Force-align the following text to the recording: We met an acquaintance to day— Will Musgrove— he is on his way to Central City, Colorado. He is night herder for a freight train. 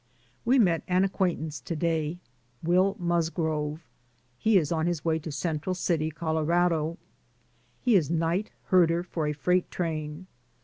We 0.45 0.57
met 0.57 0.81
an 0.87 1.03
acquaintance 1.03 1.59
to 1.61 1.75
day— 1.75 2.17
Will 2.63 2.95
Musgrove— 2.97 3.85
he 4.39 4.57
is 4.57 4.71
on 4.71 4.87
his 4.87 5.05
way 5.05 5.19
to 5.19 5.31
Central 5.31 5.75
City, 5.75 6.09
Colorado. 6.09 6.97
He 7.79 7.93
is 7.95 8.09
night 8.09 8.49
herder 8.69 9.03
for 9.03 9.27
a 9.27 9.33
freight 9.33 9.69
train. 9.69 10.25